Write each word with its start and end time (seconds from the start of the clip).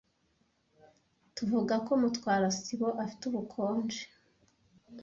Tuvuga 1.35 1.73
ko 1.85 1.91
Mutwara 2.01 2.47
sibo 2.59 2.89
afite 3.03 3.23
ubukonje. 3.29 4.01